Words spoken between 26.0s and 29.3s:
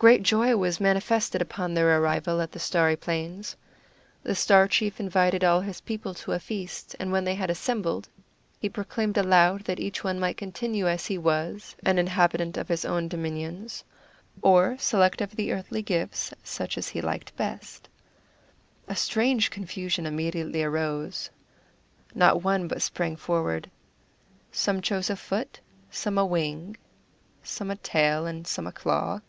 a wing, some a tail, and some a claw.